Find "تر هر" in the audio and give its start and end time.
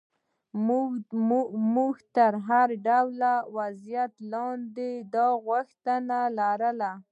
2.15-2.67